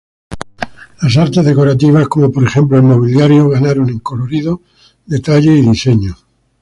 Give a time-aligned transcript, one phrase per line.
[1.03, 4.61] Las artes decorativas ─como por ejemplo, el mobiliario─ ganaron en colorido,
[5.05, 6.15] detalle y diseño.